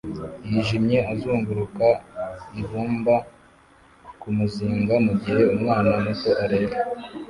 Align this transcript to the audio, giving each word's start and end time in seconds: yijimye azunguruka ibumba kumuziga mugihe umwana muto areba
yijimye 0.49 0.97
azunguruka 1.11 1.87
ibumba 2.61 3.15
kumuziga 4.19 4.95
mugihe 5.05 5.41
umwana 5.55 5.91
muto 6.03 6.29
areba 6.43 6.75